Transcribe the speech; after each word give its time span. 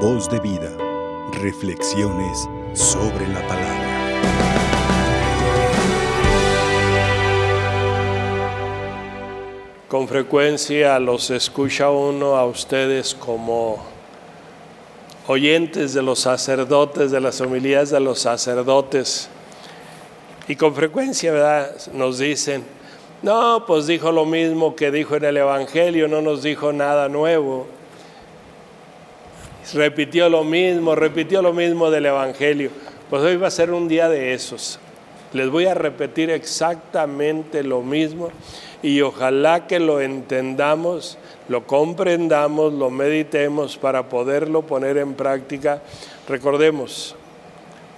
Voz 0.00 0.28
de 0.28 0.38
vida. 0.40 0.70
Reflexiones 1.40 2.46
sobre 2.74 3.26
la 3.28 3.40
palabra. 3.48 3.86
Con 9.88 10.06
frecuencia 10.06 10.98
los 10.98 11.30
escucha 11.30 11.90
uno 11.90 12.36
a 12.36 12.44
ustedes 12.44 13.14
como 13.14 13.82
oyentes 15.28 15.94
de 15.94 16.02
los 16.02 16.18
sacerdotes, 16.18 17.10
de 17.10 17.20
las 17.22 17.40
homilías 17.40 17.88
de 17.88 18.00
los 18.00 18.18
sacerdotes. 18.18 19.30
Y 20.46 20.56
con 20.56 20.74
frecuencia, 20.74 21.32
¿verdad? 21.32 21.74
Nos 21.94 22.18
dicen, 22.18 22.64
no, 23.22 23.64
pues 23.66 23.86
dijo 23.86 24.12
lo 24.12 24.26
mismo 24.26 24.76
que 24.76 24.90
dijo 24.90 25.16
en 25.16 25.24
el 25.24 25.38
Evangelio, 25.38 26.06
no 26.06 26.20
nos 26.20 26.42
dijo 26.42 26.74
nada 26.74 27.08
nuevo. 27.08 27.75
Repitió 29.74 30.28
lo 30.28 30.44
mismo, 30.44 30.94
repitió 30.94 31.42
lo 31.42 31.52
mismo 31.52 31.90
del 31.90 32.06
Evangelio. 32.06 32.70
Pues 33.10 33.22
hoy 33.22 33.36
va 33.36 33.48
a 33.48 33.50
ser 33.50 33.72
un 33.72 33.88
día 33.88 34.08
de 34.08 34.32
esos. 34.32 34.78
Les 35.32 35.50
voy 35.50 35.66
a 35.66 35.74
repetir 35.74 36.30
exactamente 36.30 37.64
lo 37.64 37.82
mismo 37.82 38.30
y 38.82 39.00
ojalá 39.00 39.66
que 39.66 39.80
lo 39.80 40.00
entendamos, 40.00 41.18
lo 41.48 41.66
comprendamos, 41.66 42.72
lo 42.72 42.90
meditemos 42.90 43.76
para 43.76 44.08
poderlo 44.08 44.62
poner 44.62 44.98
en 44.98 45.14
práctica. 45.14 45.82
Recordemos, 46.28 47.16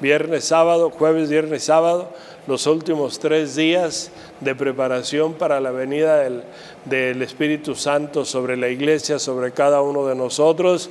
viernes, 0.01 0.45
sábado, 0.45 0.91
jueves, 0.91 1.29
viernes, 1.29 1.65
sábado, 1.65 2.09
los 2.47 2.67
últimos 2.67 3.19
tres 3.19 3.57
días 3.57 4.11
de 4.41 4.55
preparación 4.55 5.35
para 5.35 5.61
la 5.61 5.71
venida 5.71 6.19
del, 6.19 6.43
del, 6.87 7.21
Espíritu 7.21 7.75
Santo 7.75 8.25
sobre 8.25 8.57
la 8.57 8.69
iglesia, 8.69 9.19
sobre 9.19 9.53
cada 9.53 9.83
uno 9.83 10.07
de 10.07 10.15
nosotros. 10.15 10.91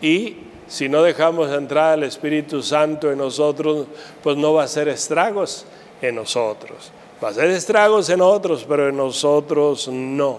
Y 0.00 0.36
si 0.66 0.88
no 0.88 1.02
dejamos 1.02 1.50
entrar 1.52 1.92
al 1.92 2.02
Espíritu 2.02 2.62
Santo 2.62 3.10
en 3.10 3.18
nosotros, 3.18 3.86
pues 4.22 4.36
no 4.36 4.54
va 4.54 4.62
a 4.62 4.64
hacer 4.64 4.88
estragos 4.88 5.64
en 6.02 6.16
nosotros. 6.16 6.92
Va 7.22 7.28
a 7.28 7.30
hacer 7.30 7.50
estragos 7.50 8.10
en 8.10 8.20
otros, 8.20 8.64
pero 8.68 8.88
en 8.88 8.96
nosotros 8.96 9.88
no. 9.88 10.38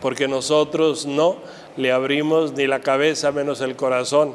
Porque 0.00 0.28
nosotros 0.28 1.06
no 1.06 1.36
le 1.76 1.92
abrimos 1.92 2.52
ni 2.52 2.66
la 2.66 2.80
cabeza 2.80 3.32
menos 3.32 3.60
el 3.60 3.76
corazón. 3.76 4.34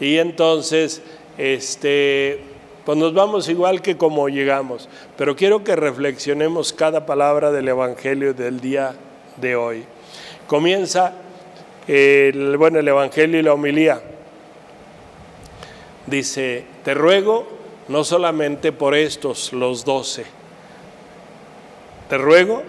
Y 0.00 0.16
entonces, 0.18 1.02
este, 1.36 2.40
pues 2.84 2.98
nos 2.98 3.14
vamos 3.14 3.48
igual 3.48 3.82
que 3.82 3.96
como 3.96 4.28
llegamos. 4.28 4.88
Pero 5.16 5.36
quiero 5.36 5.62
que 5.62 5.76
reflexionemos 5.76 6.72
cada 6.72 7.06
palabra 7.06 7.52
del 7.52 7.68
Evangelio 7.68 8.34
del 8.34 8.60
día 8.60 8.94
de 9.36 9.54
hoy. 9.54 9.84
Comienza 10.46 11.12
el, 11.88 12.56
bueno, 12.58 12.78
el 12.78 12.86
Evangelio 12.86 13.40
y 13.40 13.42
la 13.42 13.54
homilía. 13.54 14.00
Dice, 16.06 16.64
te 16.84 16.94
ruego 16.94 17.46
no 17.88 18.04
solamente 18.04 18.72
por 18.72 18.94
estos, 18.94 19.52
los 19.52 19.84
doce, 19.84 20.24
te 22.08 22.18
ruego 22.18 22.62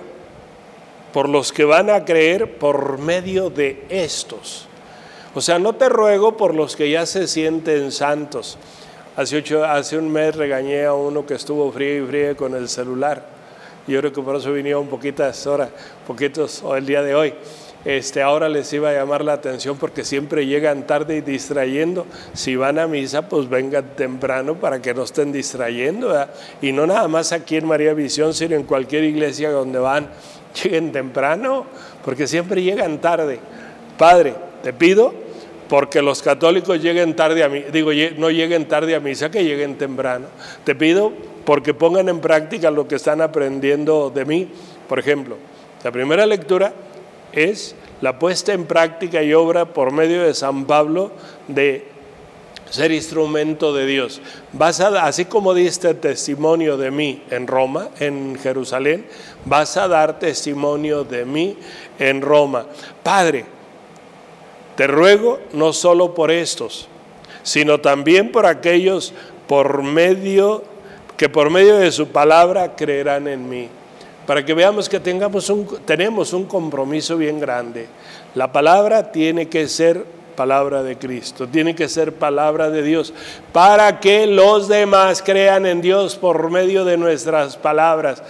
por 1.14 1.28
los 1.28 1.52
que 1.52 1.66
van 1.66 1.90
a 1.90 2.06
creer 2.06 2.58
por 2.58 2.98
medio 3.00 3.50
de 3.50 3.86
estos. 3.90 4.68
O 5.36 5.42
sea, 5.42 5.60
no 5.60 5.74
te 5.74 5.90
ruego 5.90 6.38
por 6.38 6.56
los 6.56 6.76
que 6.76 6.90
ya 6.90 7.06
se 7.06 7.28
sienten 7.28 7.92
santos. 7.92 8.58
Hace, 9.16 9.38
ocho, 9.38 9.66
hace 9.66 9.98
un 9.98 10.12
mes 10.12 10.36
regañé 10.36 10.86
a 10.86 10.94
uno 10.94 11.26
que 11.26 11.34
estuvo 11.34 11.72
frío 11.72 12.04
y 12.04 12.08
frío 12.08 12.38
con 12.38 12.56
el 12.56 12.70
celular. 12.70 13.26
Yo 13.88 14.00
creo 14.00 14.14
que 14.14 14.22
por 14.22 14.36
eso 14.36 14.54
vinieron 14.54 14.88
poquitas 14.88 15.46
horas, 15.48 15.70
poquitos 16.08 16.64
el 16.76 16.86
día 16.86 17.02
de 17.02 17.16
hoy. 17.16 17.34
Este, 17.86 18.22
ahora 18.22 18.50
les 18.50 18.72
iba 18.74 18.90
a 18.90 18.94
llamar 18.94 19.24
la 19.24 19.34
atención 19.34 19.78
porque 19.78 20.04
siempre 20.04 20.46
llegan 20.46 20.86
tarde 20.86 21.18
y 21.18 21.22
distrayendo. 21.22 22.06
Si 22.34 22.56
van 22.56 22.78
a 22.78 22.88
misa, 22.88 23.30
pues 23.30 23.48
vengan 23.48 23.96
temprano 23.96 24.56
para 24.56 24.82
que 24.82 24.94
no 24.94 25.04
estén 25.04 25.32
distrayendo. 25.32 26.14
Y 26.62 26.74
no 26.74 26.86
nada 26.86 27.08
más 27.08 27.32
aquí 27.32 27.56
en 27.56 27.68
María 27.68 27.94
Visión, 27.94 28.34
sino 28.34 28.56
en 28.56 28.64
cualquier 28.64 29.06
iglesia 29.06 29.50
donde 29.52 29.80
van, 29.80 30.10
lleguen 30.64 30.92
temprano, 30.92 31.66
porque 32.04 32.28
siempre 32.28 32.62
llegan 32.62 33.00
tarde. 33.00 33.40
Padre, 33.98 34.36
te 34.62 34.74
pido 34.74 35.14
porque 35.70 36.02
los 36.02 36.22
católicos 36.22 36.82
lleguen 36.82 37.16
tarde 37.16 37.44
a 37.44 37.50
mí, 37.50 37.64
digo, 37.72 37.92
no 38.18 38.32
lleguen 38.32 38.68
tarde 38.68 38.96
a 38.96 39.00
misa, 39.00 39.30
que 39.30 39.44
lleguen 39.44 39.78
temprano. 39.78 40.26
Te 40.64 40.76
pido 40.76 41.14
porque 41.46 41.74
pongan 41.74 42.10
en 42.10 42.20
práctica 42.20 42.72
lo 42.72 42.88
que 42.88 42.96
están 42.96 43.22
aprendiendo 43.22 44.10
de 44.10 44.26
mí. 44.26 44.50
Por 44.88 45.00
ejemplo, 45.00 45.38
la 45.84 45.92
primera 45.92 46.26
lectura 46.26 46.74
es 47.34 47.76
la 48.02 48.18
puesta 48.20 48.54
en 48.54 48.66
práctica 48.66 49.22
y 49.24 49.34
obra 49.34 49.66
por 49.66 49.92
medio 49.92 50.24
de 50.24 50.34
San 50.34 50.66
Pablo 50.66 51.12
de 51.48 51.86
ser 52.70 52.92
instrumento 52.92 53.74
de 53.74 53.86
Dios. 53.86 54.22
Vas 54.54 54.80
a, 54.80 55.06
así 55.06 55.26
como 55.26 55.54
diste 55.54 55.94
testimonio 55.96 56.78
de 56.78 56.92
mí 56.92 57.24
en 57.30 57.48
Roma, 57.48 57.90
en 58.00 58.38
Jerusalén, 58.42 59.06
vas 59.46 59.76
a 59.78 59.88
dar 59.88 60.20
testimonio 60.20 61.04
de 61.04 61.26
mí 61.26 61.58
en 61.98 62.22
Roma. 62.22 62.66
Padre, 63.04 63.46
te 64.76 64.88
ruego 64.88 65.40
no 65.54 65.74
solo 65.74 66.14
por 66.14 66.32
estos, 66.32 66.88
sino 67.44 67.80
también 67.80 68.32
por 68.32 68.46
aquellos 68.46 69.14
por 69.48 69.82
medio 69.82 70.64
que 71.18 71.28
por 71.28 71.50
medio 71.50 71.78
de 71.78 71.92
su 71.92 72.08
palabra 72.08 72.76
creerán 72.76 73.28
en 73.28 73.50
mí 73.50 73.70
para 74.30 74.46
que 74.46 74.54
veamos 74.54 74.88
que 74.88 75.00
tengamos 75.00 75.50
un, 75.50 75.66
tenemos 75.86 76.34
un 76.34 76.46
compromiso 76.46 77.18
bien 77.18 77.40
grande. 77.40 77.88
La 78.36 78.52
palabra 78.52 79.12
tiene 79.12 79.50
que 79.50 79.68
ser 79.68 80.06
palabra 80.36 80.84
de 80.84 81.00
Cristo, 81.00 81.48
tiene 81.48 81.74
que 81.74 81.90
ser 81.90 82.14
palabra 82.14 82.70
de 82.70 82.84
Dios, 82.84 83.12
para 83.52 84.00
que 84.00 84.28
los 84.28 84.68
demás 84.68 85.24
crean 85.24 85.66
en 85.66 85.82
Dios 85.82 86.16
por 86.16 86.52
medio 86.52 86.86
de 86.86 86.96
nuestras 86.96 87.58
palabras. 87.58 88.22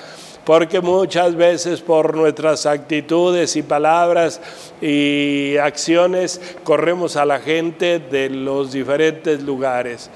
Porque 0.45 0.79
muchas 0.79 1.35
veces 1.35 1.81
por 1.81 2.15
nuestras 2.15 2.65
actitudes 2.65 3.57
y 3.57 3.61
palabras 3.61 4.39
y 4.81 5.57
acciones 5.57 6.39
corremos 6.63 7.17
a 7.17 7.25
la 7.25 7.41
gente 7.41 7.99
de 7.99 8.29
los 8.29 8.71
diferentes 8.71 9.41
lugares. 9.41 10.09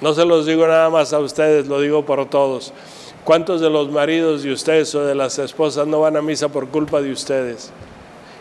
No 0.00 0.12
se 0.12 0.24
los 0.24 0.44
digo 0.44 0.66
nada 0.66 0.90
más 0.90 1.12
a 1.12 1.20
ustedes, 1.20 1.68
lo 1.68 1.80
digo 1.80 2.04
por 2.04 2.28
todos. 2.28 2.72
¿Cuántos 3.24 3.60
de 3.60 3.70
los 3.70 3.88
maridos 3.88 4.42
de 4.42 4.52
ustedes 4.52 4.92
o 4.96 5.04
de 5.04 5.14
las 5.14 5.38
esposas 5.38 5.86
no 5.86 6.00
van 6.00 6.16
a 6.16 6.22
misa 6.22 6.48
por 6.48 6.68
culpa 6.68 7.00
de 7.00 7.12
ustedes? 7.12 7.70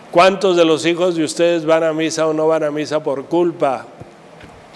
¿Cuántos 0.09 0.57
de 0.57 0.65
los 0.65 0.85
hijos 0.87 1.15
de 1.15 1.23
ustedes 1.23 1.65
van 1.65 1.83
a 1.83 1.93
misa 1.93 2.25
o 2.25 2.33
no 2.33 2.47
van 2.47 2.63
a 2.63 2.71
misa 2.71 3.01
por 3.01 3.25
culpa 3.25 3.85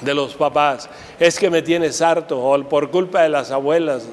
de 0.02 0.14
los 0.14 0.36
papás? 0.36 0.88
Es 1.20 1.40
que 1.40 1.50
me 1.50 1.64
tienes 1.64 2.04
harto 2.04 2.40
o 2.40 2.64
por 2.64 2.92
culpa 2.92 3.24
de 3.24 3.30
las 3.30 3.50
abuelas. 3.50 4.06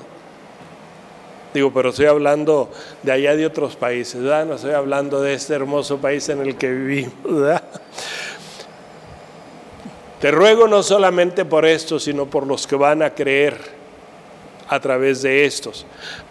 Digo, 1.53 1.71
pero 1.75 1.91
estoy 1.91 2.07
hablando 2.07 2.71
de 3.03 3.13
allá 3.13 3.37
de 3.37 3.45
otros 3.45 3.77
países, 3.77 4.23
¿verdad? 4.23 4.47
No 4.47 4.55
estoy 4.55 4.73
hablando 4.73 5.21
de 5.21 5.35
este 5.35 5.53
hermoso 5.53 5.99
país 5.99 6.27
en 6.31 6.41
el 6.41 6.57
que 6.57 6.71
vivimos, 6.71 7.13
¿verdad? 7.23 7.63
Te 10.23 10.31
ruego 10.31 10.69
no 10.69 10.83
solamente 10.83 11.45
por 11.45 11.67
esto, 11.67 12.01
sino 12.01 12.25
por 12.27 12.47
los 12.47 12.67
que 12.67 12.77
van 12.77 13.03
a 13.03 13.11
creer 13.11 13.82
a 14.73 14.81
través 14.81 15.21
de 15.21 15.45
estos, 15.45 15.85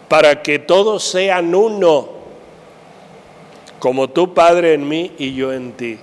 para 0.08 0.42
que 0.42 0.58
todos 0.58 1.04
sean 1.04 1.54
uno, 1.54 2.08
como 3.78 4.10
tu 4.10 4.34
Padre 4.34 4.74
en 4.74 4.88
mí 4.88 5.12
y 5.16 5.32
yo 5.32 5.52
en 5.52 5.72
ti. 5.72 5.96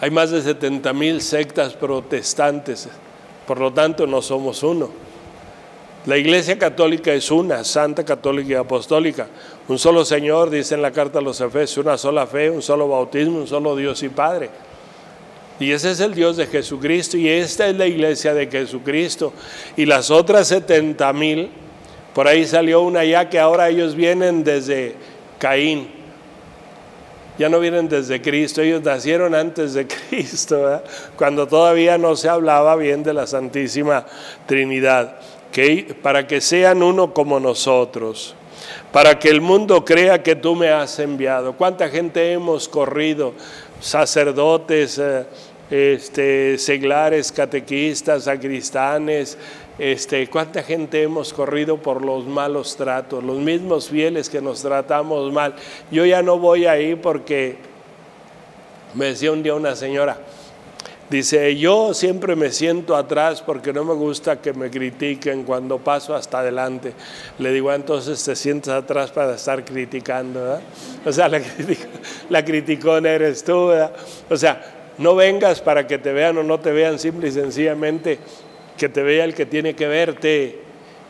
Hay 0.00 0.10
más 0.10 0.32
de 0.32 0.42
70 0.42 0.92
mil 0.92 1.22
sectas 1.22 1.74
protestantes, 1.74 2.88
por 3.46 3.60
lo 3.60 3.72
tanto 3.72 4.08
no 4.08 4.20
somos 4.22 4.64
uno. 4.64 4.90
La 6.04 6.16
Iglesia 6.16 6.58
Católica 6.58 7.12
es 7.12 7.30
una, 7.30 7.62
Santa 7.62 8.04
Católica 8.04 8.50
y 8.50 8.54
Apostólica. 8.54 9.28
Un 9.68 9.78
solo 9.78 10.04
Señor, 10.04 10.50
dice 10.50 10.74
en 10.74 10.82
la 10.82 10.90
carta 10.90 11.20
a 11.20 11.22
los 11.22 11.40
Efesios, 11.40 11.86
una 11.86 11.96
sola 11.96 12.26
fe, 12.26 12.50
un 12.50 12.62
solo 12.62 12.88
bautismo, 12.88 13.38
un 13.38 13.46
solo 13.46 13.76
Dios 13.76 14.02
y 14.02 14.08
Padre. 14.08 14.50
Y 15.58 15.72
ese 15.72 15.90
es 15.92 16.00
el 16.00 16.14
Dios 16.14 16.36
de 16.36 16.46
Jesucristo 16.46 17.16
y 17.16 17.28
esta 17.28 17.66
es 17.66 17.76
la 17.76 17.86
iglesia 17.86 18.34
de 18.34 18.46
Jesucristo. 18.46 19.32
Y 19.76 19.86
las 19.86 20.10
otras 20.10 20.48
70 20.48 21.12
mil, 21.14 21.50
por 22.14 22.28
ahí 22.28 22.46
salió 22.46 22.82
una 22.82 23.04
ya 23.04 23.28
que 23.30 23.38
ahora 23.38 23.68
ellos 23.68 23.94
vienen 23.94 24.44
desde 24.44 24.94
Caín. 25.38 25.88
Ya 27.38 27.48
no 27.50 27.60
vienen 27.60 27.88
desde 27.88 28.22
Cristo, 28.22 28.62
ellos 28.62 28.82
nacieron 28.82 29.34
antes 29.34 29.74
de 29.74 29.86
Cristo, 30.10 30.82
cuando 31.16 31.46
todavía 31.46 31.98
no 31.98 32.16
se 32.16 32.28
hablaba 32.28 32.76
bien 32.76 33.02
de 33.02 33.12
la 33.12 33.26
Santísima 33.26 34.06
Trinidad. 34.46 35.16
Que, 35.52 35.96
para 36.02 36.26
que 36.26 36.42
sean 36.42 36.82
uno 36.82 37.14
como 37.14 37.40
nosotros, 37.40 38.34
para 38.92 39.18
que 39.18 39.28
el 39.30 39.40
mundo 39.40 39.84
crea 39.84 40.22
que 40.22 40.36
tú 40.36 40.54
me 40.54 40.68
has 40.68 40.98
enviado. 40.98 41.54
¿Cuánta 41.54 41.88
gente 41.88 42.32
hemos 42.32 42.68
corrido? 42.68 43.32
Sacerdotes. 43.80 44.98
Eh, 44.98 45.26
este, 45.70 46.58
seglares, 46.58 47.32
catequistas, 47.32 48.24
sacristanes, 48.24 49.36
este, 49.78 50.28
cuánta 50.28 50.62
gente 50.62 51.02
hemos 51.02 51.32
corrido 51.32 51.76
por 51.76 52.04
los 52.04 52.24
malos 52.24 52.76
tratos, 52.76 53.24
los 53.24 53.38
mismos 53.38 53.88
fieles 53.88 54.30
que 54.30 54.40
nos 54.40 54.62
tratamos 54.62 55.32
mal. 55.32 55.54
Yo 55.90 56.06
ya 56.06 56.22
no 56.22 56.38
voy 56.38 56.66
ahí 56.66 56.94
porque 56.94 57.56
Me 58.94 59.06
decía 59.06 59.30
un 59.30 59.42
día 59.42 59.54
una 59.54 59.76
señora, 59.76 60.16
dice, 61.10 61.56
yo 61.56 61.94
siempre 61.94 62.36
me 62.36 62.50
siento 62.50 62.96
atrás 62.96 63.42
porque 63.42 63.72
no 63.72 63.84
me 63.84 63.94
gusta 63.94 64.40
que 64.40 64.52
me 64.52 64.70
critiquen 64.70 65.44
cuando 65.44 65.78
paso 65.78 66.14
hasta 66.14 66.40
adelante. 66.40 66.92
Le 67.38 67.52
digo, 67.52 67.72
entonces 67.72 68.22
te 68.24 68.34
sientas 68.36 68.74
atrás 68.82 69.10
para 69.10 69.34
estar 69.34 69.64
criticando, 69.64 70.40
¿verdad? 70.40 70.60
O 71.04 71.12
sea, 71.12 71.28
la, 71.30 71.40
la 72.28 72.44
criticona 72.44 73.10
eres 73.10 73.44
tú, 73.44 73.68
¿verdad? 73.68 73.92
O 74.30 74.36
sea, 74.36 74.92
no 74.98 75.14
vengas 75.14 75.60
para 75.60 75.86
que 75.86 75.98
te 75.98 76.12
vean 76.12 76.38
o 76.38 76.42
no 76.42 76.60
te 76.60 76.72
vean, 76.72 76.98
simple 76.98 77.28
y 77.28 77.32
sencillamente 77.32 78.18
que 78.76 78.88
te 78.88 79.02
vea 79.02 79.24
el 79.24 79.34
que 79.34 79.46
tiene 79.46 79.74
que 79.74 79.86
verte, 79.86 80.58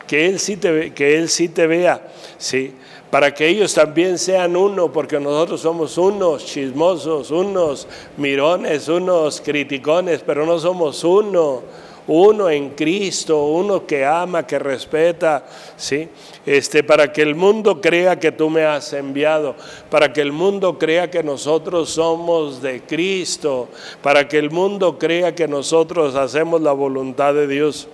que 0.07 0.27
él 0.27 0.39
sí 0.39 0.57
te, 0.57 0.93
que 0.93 1.17
él 1.19 1.29
sí 1.29 1.49
te 1.49 1.67
vea, 1.67 2.01
¿sí? 2.39 2.75
Para 3.17 3.33
que 3.33 3.49
ellos 3.49 3.73
también 3.73 4.19
sean 4.19 4.55
uno, 4.59 4.93
porque 4.93 5.19
nosotros 5.19 5.63
somos 5.63 5.97
unos 5.97 6.45
chismosos, 6.45 7.31
unos 7.31 7.89
mirones, 8.19 8.89
unos 8.89 9.41
criticones, 9.41 10.21
pero 10.21 10.45
no 10.45 10.59
somos 10.59 11.03
uno 11.03 11.63
uno 12.09 12.51
en 12.51 12.71
Cristo, 12.71 13.47
uno 13.47 13.87
que 13.87 14.05
ama, 14.05 14.47
que 14.47 14.59
respeta, 14.59 15.47
¿sí? 15.77 16.09
Este, 16.45 16.85
para 16.85 17.11
que 17.11 17.23
el 17.23 17.35
mundo 17.35 17.81
crea 17.81 18.19
que 18.21 18.33
tú 18.33 18.51
me 18.51 18.65
has 18.65 18.93
enviado, 18.93 19.57
para 19.91 20.13
que 20.13 20.21
el 20.21 20.31
mundo 20.31 20.79
crea 20.79 21.11
que 21.11 21.23
nosotros 21.23 21.89
somos 21.89 22.61
de 22.61 22.83
Cristo, 22.83 23.69
para 24.03 24.29
que 24.29 24.39
el 24.39 24.51
mundo 24.51 24.99
crea 24.99 25.35
que 25.35 25.49
nosotros 25.49 26.15
hacemos 26.17 26.61
la 26.61 26.73
voluntad 26.73 27.33
de 27.33 27.49
Dios. 27.49 27.89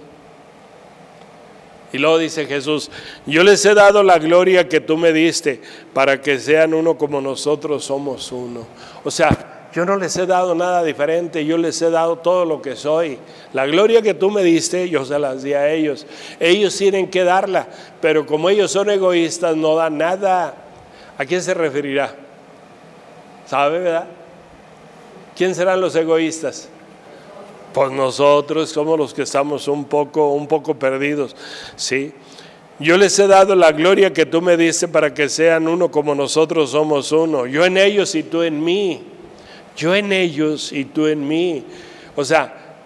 Y 1.93 1.99
luego 1.99 2.19
dice 2.19 2.47
Jesús, 2.47 2.91
yo 3.27 3.43
les 3.44 3.65
he 3.67 3.75
dado 3.75 4.03
la 4.03 4.19
gloria 4.19 4.69
que 4.69 4.81
tú 4.81 4.97
me 4.97 5.12
diste 5.12 5.61
para 5.93 6.21
que 6.23 6.39
sean 6.39 6.73
uno 6.73 6.97
como 6.97 7.21
nosotros 7.21 7.85
somos 7.85 8.33
uno. 8.33 8.67
O 9.05 9.11
sea, 9.11 9.69
yo 9.75 9.85
no 9.85 9.97
les 9.97 10.17
he 10.17 10.27
dado 10.27 10.55
nada 10.55 10.83
diferente, 10.85 11.44
yo 11.44 11.56
les 11.56 11.81
he 11.83 11.91
dado 11.91 12.17
todo 12.17 12.44
lo 12.44 12.62
que 12.62 12.77
soy. 12.77 13.19
La 13.53 13.67
gloria 13.67 14.00
que 14.00 14.15
tú 14.15 14.31
me 14.31 14.43
diste, 14.43 14.89
yo 14.89 15.05
se 15.05 15.19
las 15.19 15.43
di 15.43 15.53
a 15.53 15.71
ellos. 15.71 16.06
Ellos 16.41 16.77
tienen 16.77 17.11
que 17.11 17.25
darla, 17.25 17.69
pero 18.00 18.27
como 18.27 18.49
ellos 18.49 18.71
son 18.71 18.91
egoístas, 18.91 19.56
no 19.56 19.77
dan 19.77 19.99
nada. 19.99 20.55
¿A 21.19 21.25
quién 21.27 21.43
se 21.43 21.55
referirá? 21.55 22.15
¿Sabe, 23.47 23.81
verdad? 23.81 24.06
¿Quién 25.37 25.55
serán 25.55 25.81
los 25.81 25.95
egoístas? 25.95 26.69
Pues 27.73 27.91
nosotros 27.91 28.71
somos 28.71 28.99
los 28.99 29.15
que 29.15 29.23
estamos 29.23 29.69
un 29.69 29.85
poco, 29.85 30.33
un 30.33 30.47
poco 30.47 30.75
perdidos, 30.75 31.35
¿sí? 31.77 32.13
Yo 32.79 32.97
les 32.97 33.19
he 33.19 33.27
dado 33.27 33.55
la 33.55 33.73
gloria 33.73 34.13
que 34.13 34.27
tú 34.27 34.43
me 34.43 34.57
diste 34.57 34.89
para 34.89 35.15
que 35.15 35.29
sean 35.29 35.69
uno 35.69 35.91
como 35.91 36.15
nosotros 36.15 36.71
somos 36.71 37.13
uno. 37.13 37.47
Yo 37.47 37.65
en 37.65 37.77
ellos 37.77 38.15
y 38.15 38.23
tú 38.23 38.43
en 38.43 38.63
mí 38.63 39.13
yo 39.77 39.95
en 39.95 40.13
ellos 40.13 40.73
y 40.73 40.85
tú 40.85 41.07
en 41.07 41.27
mí. 41.27 41.65
O 42.17 42.25
sea, 42.25 42.77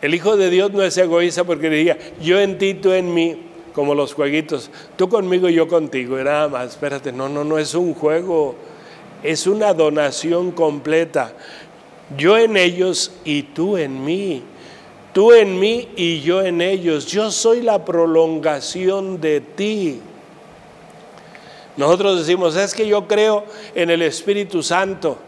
el 0.00 0.14
Hijo 0.14 0.36
de 0.36 0.50
Dios 0.50 0.72
no 0.72 0.82
es 0.82 0.96
egoísta 0.96 1.44
porque 1.44 1.70
diría, 1.70 1.98
yo 2.20 2.40
en 2.40 2.58
ti, 2.58 2.74
tú 2.74 2.92
en 2.92 3.12
mí, 3.14 3.36
como 3.72 3.94
los 3.94 4.14
jueguitos, 4.14 4.70
tú 4.96 5.08
conmigo 5.08 5.48
y 5.48 5.54
yo 5.54 5.68
contigo, 5.68 6.20
y 6.20 6.24
nada 6.24 6.48
más, 6.48 6.70
espérate, 6.70 7.12
no, 7.12 7.28
no, 7.28 7.44
no 7.44 7.58
es 7.58 7.74
un 7.74 7.94
juego, 7.94 8.56
es 9.22 9.46
una 9.46 9.72
donación 9.72 10.50
completa. 10.50 11.32
Yo 12.16 12.36
en 12.38 12.56
ellos 12.56 13.12
y 13.24 13.42
tú 13.42 13.76
en 13.76 14.04
mí. 14.04 14.42
Tú 15.12 15.32
en 15.32 15.58
mí 15.58 15.88
y 15.96 16.20
yo 16.20 16.42
en 16.42 16.60
ellos. 16.60 17.06
Yo 17.06 17.30
soy 17.30 17.62
la 17.62 17.84
prolongación 17.84 19.20
de 19.20 19.40
ti. 19.40 20.00
Nosotros 21.76 22.18
decimos, 22.18 22.56
es 22.56 22.74
que 22.74 22.86
yo 22.86 23.06
creo 23.08 23.44
en 23.74 23.90
el 23.90 24.02
Espíritu 24.02 24.62
Santo. 24.62 25.18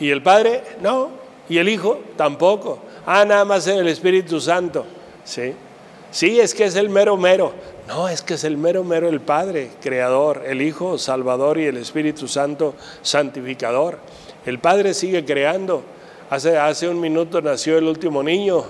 Y 0.00 0.10
el 0.10 0.22
Padre, 0.22 0.62
no. 0.80 1.10
Y 1.48 1.58
el 1.58 1.68
Hijo, 1.68 2.00
tampoco. 2.16 2.80
Ah, 3.06 3.24
nada 3.24 3.44
más 3.44 3.66
en 3.66 3.78
el 3.78 3.88
Espíritu 3.88 4.40
Santo. 4.40 4.84
Sí. 5.24 5.54
Sí, 6.10 6.40
es 6.40 6.54
que 6.54 6.64
es 6.64 6.76
el 6.76 6.88
mero 6.88 7.16
mero. 7.16 7.52
No, 7.88 8.08
es 8.08 8.22
que 8.22 8.34
es 8.34 8.44
el 8.44 8.56
mero 8.56 8.84
mero 8.84 9.08
el 9.08 9.20
Padre, 9.20 9.70
creador, 9.80 10.42
el 10.46 10.60
Hijo, 10.60 10.98
salvador 10.98 11.58
y 11.58 11.66
el 11.66 11.76
Espíritu 11.78 12.28
Santo, 12.28 12.74
santificador. 13.02 13.98
El 14.44 14.58
Padre 14.58 14.94
sigue 14.94 15.24
creando. 15.24 15.82
Hace, 16.30 16.56
hace 16.58 16.88
un 16.88 17.00
minuto 17.00 17.40
nació 17.40 17.78
el 17.78 17.84
último 17.84 18.22
niño. 18.22 18.64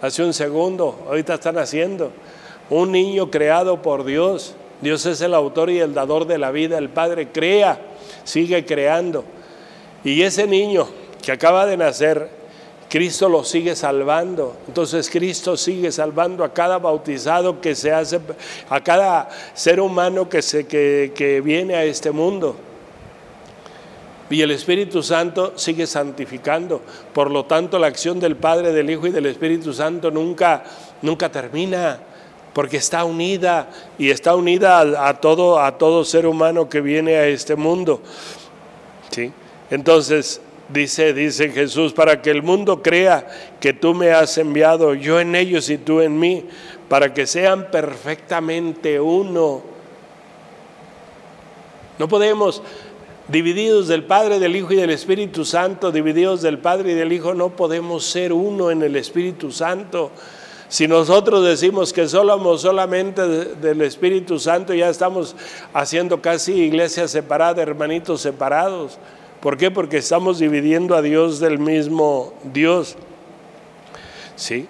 Hace 0.00 0.22
un 0.22 0.32
segundo, 0.32 1.04
ahorita 1.08 1.34
están 1.34 1.58
haciendo. 1.58 2.12
Un 2.70 2.92
niño 2.92 3.30
creado 3.30 3.82
por 3.82 4.04
Dios. 4.04 4.54
Dios 4.80 5.06
es 5.06 5.20
el 5.20 5.34
autor 5.34 5.70
y 5.70 5.80
el 5.80 5.94
dador 5.94 6.26
de 6.26 6.38
la 6.38 6.50
vida. 6.50 6.78
El 6.78 6.88
Padre 6.88 7.28
crea, 7.28 7.78
sigue 8.24 8.64
creando. 8.64 9.24
Y 10.04 10.22
ese 10.22 10.46
niño 10.46 10.86
que 11.22 11.32
acaba 11.32 11.66
de 11.66 11.76
nacer, 11.76 12.28
Cristo 12.88 13.28
lo 13.28 13.44
sigue 13.44 13.74
salvando. 13.74 14.56
Entonces 14.68 15.10
Cristo 15.10 15.56
sigue 15.56 15.90
salvando 15.90 16.44
a 16.44 16.52
cada 16.52 16.78
bautizado 16.78 17.60
que 17.60 17.74
se 17.74 17.92
hace, 17.92 18.20
a 18.68 18.80
cada 18.82 19.28
ser 19.54 19.80
humano 19.80 20.28
que, 20.28 20.42
se, 20.42 20.66
que, 20.66 21.12
que 21.14 21.40
viene 21.40 21.74
a 21.74 21.84
este 21.84 22.10
mundo. 22.10 22.56
Y 24.28 24.42
el 24.42 24.50
Espíritu 24.50 25.02
Santo 25.02 25.52
sigue 25.56 25.86
santificando. 25.86 26.80
Por 27.12 27.30
lo 27.30 27.44
tanto, 27.44 27.78
la 27.78 27.86
acción 27.86 28.18
del 28.18 28.36
Padre, 28.36 28.72
del 28.72 28.90
Hijo 28.90 29.06
y 29.06 29.12
del 29.12 29.26
Espíritu 29.26 29.72
Santo 29.72 30.10
nunca, 30.10 30.64
nunca 31.02 31.30
termina, 31.30 31.98
porque 32.52 32.78
está 32.78 33.04
unida 33.04 33.68
y 33.98 34.10
está 34.10 34.34
unida 34.34 34.80
a, 34.80 35.08
a, 35.08 35.20
todo, 35.20 35.60
a 35.60 35.78
todo 35.78 36.04
ser 36.04 36.26
humano 36.26 36.68
que 36.68 36.80
viene 36.80 37.16
a 37.16 37.26
este 37.26 37.54
mundo. 37.54 38.00
¿Sí? 39.10 39.32
Entonces, 39.70 40.40
dice, 40.68 41.12
dice 41.12 41.50
Jesús, 41.50 41.92
para 41.92 42.20
que 42.20 42.30
el 42.30 42.42
mundo 42.42 42.82
crea 42.82 43.26
que 43.60 43.72
tú 43.72 43.94
me 43.94 44.10
has 44.10 44.36
enviado, 44.38 44.94
yo 44.94 45.20
en 45.20 45.34
ellos 45.34 45.70
y 45.70 45.78
tú 45.78 46.00
en 46.00 46.18
mí, 46.18 46.44
para 46.88 47.12
que 47.12 47.26
sean 47.26 47.70
perfectamente 47.70 49.00
uno. 49.00 49.62
No 51.98 52.08
podemos, 52.08 52.62
divididos 53.28 53.88
del 53.88 54.04
Padre, 54.04 54.38
del 54.38 54.56
Hijo 54.56 54.72
y 54.72 54.76
del 54.76 54.90
Espíritu 54.90 55.44
Santo, 55.44 55.90
divididos 55.90 56.42
del 56.42 56.58
Padre 56.58 56.92
y 56.92 56.94
del 56.94 57.12
Hijo, 57.12 57.34
no 57.34 57.50
podemos 57.50 58.04
ser 58.04 58.32
uno 58.32 58.70
en 58.70 58.82
el 58.82 58.96
Espíritu 58.96 59.50
Santo. 59.50 60.10
Si 60.68 60.88
nosotros 60.88 61.44
decimos 61.44 61.92
que 61.92 62.08
somos 62.08 62.62
solamente 62.62 63.22
del 63.26 63.82
Espíritu 63.82 64.38
Santo, 64.38 64.74
ya 64.74 64.88
estamos 64.88 65.36
haciendo 65.72 66.20
casi 66.20 66.54
iglesias 66.54 67.10
separadas, 67.10 67.58
hermanitos 67.58 68.20
separados. 68.20 68.98
¿Por 69.40 69.56
qué? 69.56 69.70
Porque 69.70 69.98
estamos 69.98 70.38
dividiendo 70.38 70.96
a 70.96 71.02
Dios 71.02 71.38
del 71.38 71.58
mismo 71.58 72.32
Dios. 72.52 72.96
¿Sí? 74.34 74.66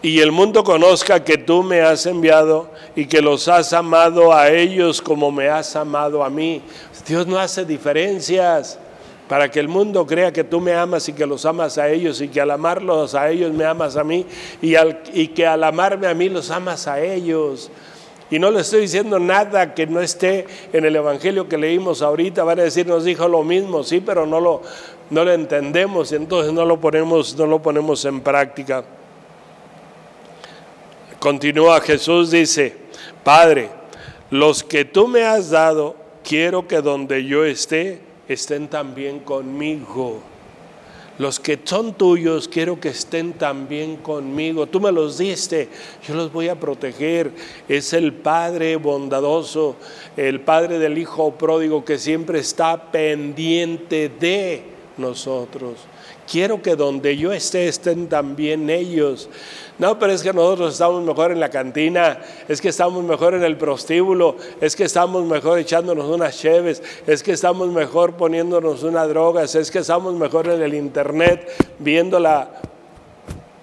Y 0.00 0.20
el 0.20 0.30
mundo 0.30 0.62
conozca 0.62 1.24
que 1.24 1.38
tú 1.38 1.64
me 1.64 1.80
has 1.80 2.06
enviado 2.06 2.70
y 2.94 3.06
que 3.06 3.20
los 3.20 3.48
has 3.48 3.72
amado 3.72 4.32
a 4.32 4.48
ellos 4.48 5.02
como 5.02 5.32
me 5.32 5.48
has 5.48 5.74
amado 5.74 6.22
a 6.22 6.30
mí. 6.30 6.62
Dios 7.08 7.26
no 7.26 7.38
hace 7.38 7.64
diferencias 7.64 8.78
para 9.28 9.50
que 9.50 9.60
el 9.60 9.68
mundo 9.68 10.06
crea 10.06 10.32
que 10.32 10.44
tú 10.44 10.60
me 10.60 10.74
amas 10.74 11.08
y 11.08 11.14
que 11.14 11.26
los 11.26 11.44
amas 11.46 11.78
a 11.78 11.88
ellos 11.88 12.20
y 12.20 12.28
que 12.28 12.40
al 12.40 12.50
amarlos 12.50 13.14
a 13.14 13.30
ellos 13.30 13.52
me 13.52 13.64
amas 13.64 13.96
a 13.96 14.04
mí 14.04 14.26
y, 14.60 14.74
y 15.14 15.28
que 15.28 15.46
al 15.46 15.64
amarme 15.64 16.06
a 16.06 16.14
mí 16.14 16.28
los 16.28 16.50
amas 16.50 16.86
a 16.86 17.00
ellos. 17.00 17.70
Y 18.30 18.38
no 18.38 18.50
le 18.50 18.60
estoy 18.60 18.82
diciendo 18.82 19.18
nada 19.18 19.74
que 19.74 19.86
no 19.86 20.00
esté 20.00 20.46
en 20.72 20.84
el 20.84 20.94
Evangelio 20.96 21.48
que 21.48 21.56
leímos 21.56 22.02
ahorita. 22.02 22.44
Van 22.44 22.60
a 22.60 22.64
decir, 22.64 22.86
nos 22.86 23.04
dijo 23.04 23.26
lo 23.26 23.42
mismo, 23.42 23.82
sí, 23.84 24.00
pero 24.04 24.26
no 24.26 24.38
lo, 24.38 24.60
no 25.08 25.24
lo 25.24 25.32
entendemos 25.32 26.12
y 26.12 26.16
entonces 26.16 26.52
no 26.52 26.66
lo, 26.66 26.78
ponemos, 26.78 27.36
no 27.36 27.46
lo 27.46 27.60
ponemos 27.62 28.04
en 28.04 28.20
práctica. 28.20 28.84
Continúa 31.18 31.80
Jesús, 31.80 32.30
dice, 32.30 32.76
Padre, 33.24 33.70
los 34.30 34.62
que 34.62 34.84
tú 34.84 35.08
me 35.08 35.24
has 35.24 35.50
dado, 35.50 35.96
quiero 36.28 36.68
que 36.68 36.82
donde 36.82 37.24
yo 37.24 37.46
esté, 37.46 38.00
estén 38.28 38.68
también 38.68 39.20
conmigo. 39.20 40.20
Los 41.16 41.40
que 41.40 41.58
son 41.64 41.94
tuyos 41.94 42.48
quiero 42.48 42.78
que 42.78 42.90
estén 42.90 43.32
también 43.32 43.96
conmigo. 43.96 44.66
Tú 44.66 44.78
me 44.78 44.92
los 44.92 45.16
diste, 45.16 45.70
yo 46.06 46.14
los 46.14 46.30
voy 46.30 46.48
a 46.48 46.60
proteger. 46.60 47.32
Es 47.66 47.94
el 47.94 48.12
Padre 48.12 48.76
bondadoso, 48.76 49.76
el 50.18 50.40
Padre 50.42 50.78
del 50.78 50.98
Hijo 50.98 51.32
pródigo 51.32 51.84
que 51.84 51.98
siempre 51.98 52.40
está 52.40 52.92
pendiente 52.92 54.10
de 54.10 54.62
nosotros. 54.98 55.78
Quiero 56.30 56.60
que 56.60 56.76
donde 56.76 57.16
yo 57.16 57.32
esté 57.32 57.68
estén 57.68 58.06
también 58.08 58.68
ellos. 58.68 59.30
No, 59.78 59.98
pero 59.98 60.12
es 60.12 60.22
que 60.22 60.32
nosotros 60.32 60.74
estamos 60.74 61.02
mejor 61.02 61.32
en 61.32 61.40
la 61.40 61.48
cantina, 61.48 62.20
es 62.48 62.60
que 62.60 62.68
estamos 62.68 63.02
mejor 63.02 63.34
en 63.34 63.44
el 63.44 63.56
prostíbulo, 63.56 64.36
es 64.60 64.76
que 64.76 64.84
estamos 64.84 65.24
mejor 65.24 65.58
echándonos 65.58 66.04
unas 66.06 66.36
cheves, 66.36 66.82
es 67.06 67.22
que 67.22 67.32
estamos 67.32 67.68
mejor 67.68 68.16
poniéndonos 68.16 68.82
unas 68.82 69.08
drogas, 69.08 69.54
es 69.54 69.70
que 69.70 69.78
estamos 69.78 70.14
mejor 70.14 70.48
en 70.48 70.60
el 70.60 70.74
internet 70.74 71.48
viendo 71.78 72.18
la 72.18 72.60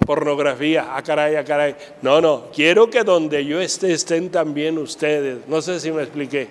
pornografía. 0.05 0.87
Ah, 0.95 1.03
caray, 1.03 1.35
ah, 1.35 1.43
caray. 1.43 1.75
No, 2.01 2.21
no, 2.21 2.45
quiero 2.53 2.89
que 2.89 3.03
donde 3.03 3.45
yo 3.45 3.59
esté 3.59 3.93
estén 3.93 4.29
también 4.29 4.77
ustedes. 4.77 5.47
No 5.47 5.61
sé 5.61 5.79
si 5.79 5.91
me 5.91 6.01
expliqué. 6.01 6.47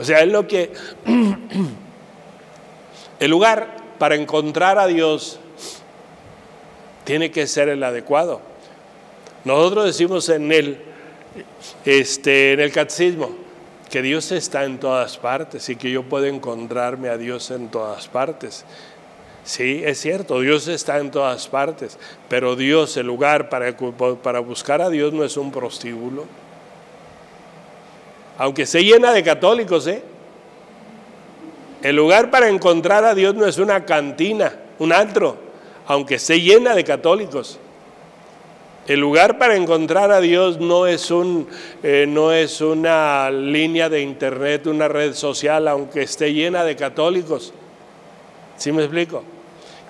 O 0.00 0.04
sea, 0.04 0.20
es 0.20 0.28
lo 0.28 0.46
que... 0.46 0.72
El 3.20 3.30
lugar 3.30 3.79
para 4.00 4.14
encontrar 4.14 4.78
a 4.78 4.86
Dios 4.86 5.38
tiene 7.04 7.30
que 7.30 7.46
ser 7.46 7.68
el 7.68 7.82
adecuado. 7.84 8.40
Nosotros 9.44 9.84
decimos 9.84 10.26
en 10.30 10.50
el, 10.50 10.78
este, 11.84 12.54
en 12.54 12.60
el 12.60 12.72
catecismo 12.72 13.30
que 13.90 14.00
Dios 14.00 14.32
está 14.32 14.64
en 14.64 14.78
todas 14.78 15.18
partes 15.18 15.68
y 15.68 15.76
que 15.76 15.90
yo 15.90 16.02
puedo 16.02 16.24
encontrarme 16.24 17.10
a 17.10 17.18
Dios 17.18 17.50
en 17.50 17.68
todas 17.68 18.08
partes. 18.08 18.64
Sí, 19.44 19.82
es 19.84 20.00
cierto, 20.00 20.40
Dios 20.40 20.66
está 20.68 20.98
en 20.98 21.10
todas 21.10 21.46
partes, 21.48 21.98
pero 22.30 22.56
Dios, 22.56 22.96
el 22.96 23.06
lugar 23.06 23.50
para, 23.50 23.76
para 24.22 24.40
buscar 24.40 24.80
a 24.80 24.88
Dios 24.88 25.12
no 25.12 25.24
es 25.24 25.36
un 25.36 25.52
prostíbulo. 25.52 26.24
Aunque 28.38 28.64
se 28.64 28.82
llena 28.82 29.12
de 29.12 29.22
católicos, 29.22 29.86
¿eh? 29.88 30.02
El 31.82 31.96
lugar 31.96 32.30
para 32.30 32.48
encontrar 32.48 33.04
a 33.04 33.14
Dios 33.14 33.34
no 33.34 33.46
es 33.46 33.58
una 33.58 33.86
cantina, 33.86 34.52
un 34.78 34.92
antro, 34.92 35.36
aunque 35.86 36.18
se 36.18 36.40
llena 36.40 36.74
de 36.74 36.84
católicos. 36.84 37.58
El 38.86 39.00
lugar 39.00 39.38
para 39.38 39.56
encontrar 39.56 40.10
a 40.10 40.20
Dios 40.20 40.58
no 40.58 40.86
es, 40.86 41.10
un, 41.10 41.48
eh, 41.82 42.06
no 42.08 42.32
es 42.32 42.60
una 42.60 43.30
línea 43.30 43.88
de 43.88 44.00
internet, 44.02 44.66
una 44.66 44.88
red 44.88 45.14
social, 45.14 45.68
aunque 45.68 46.02
esté 46.02 46.32
llena 46.32 46.64
de 46.64 46.76
católicos. 46.76 47.54
¿Sí 48.56 48.72
me 48.72 48.82
explico? 48.82 49.22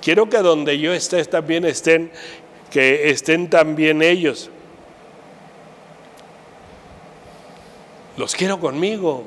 Quiero 0.00 0.28
que 0.28 0.38
donde 0.38 0.78
yo 0.78 0.92
esté 0.92 1.24
también 1.24 1.64
estén, 1.64 2.10
que 2.70 3.10
estén 3.10 3.50
también 3.50 4.02
ellos. 4.02 4.50
Los 8.16 8.34
quiero 8.34 8.60
conmigo. 8.60 9.24